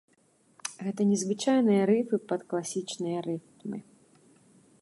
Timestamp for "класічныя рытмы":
2.55-3.79